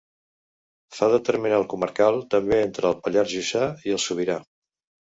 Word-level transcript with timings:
Fa 0.99 1.09
de 1.17 1.19
termenal 1.27 1.67
comarcal 1.75 2.19
també 2.35 2.59
entre 2.65 2.91
el 2.93 2.99
Pallars 3.05 3.33
Jussà 3.39 3.71
i 3.89 3.99
el 3.99 4.07
Sobirà. 4.09 4.43